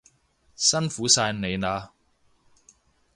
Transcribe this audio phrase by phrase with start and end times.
[0.55, 1.91] 辛苦晒你喇